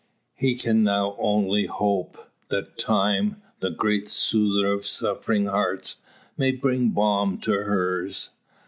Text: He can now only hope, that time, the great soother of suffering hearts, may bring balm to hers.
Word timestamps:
He 0.33 0.55
can 0.55 0.83
now 0.83 1.15
only 1.19 1.67
hope, 1.67 2.27
that 2.49 2.75
time, 2.75 3.43
the 3.59 3.69
great 3.69 4.09
soother 4.09 4.65
of 4.65 4.83
suffering 4.83 5.45
hearts, 5.45 5.97
may 6.35 6.53
bring 6.53 6.89
balm 6.89 7.37
to 7.41 7.51
hers. 7.51 8.31